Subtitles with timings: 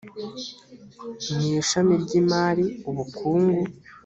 [1.39, 3.61] mw ishami ry imari ubukungu